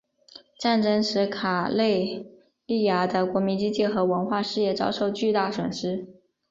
[0.59, 2.25] 战争使卡累
[2.65, 6.07] 利阿的国民经济和文化事业遭受巨大损失。